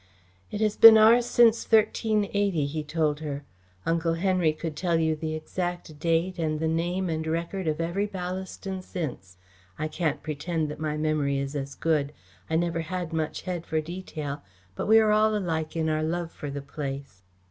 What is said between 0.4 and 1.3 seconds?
"It has been ours